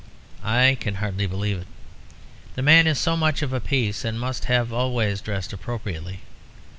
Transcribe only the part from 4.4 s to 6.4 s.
always have dressed appropriately.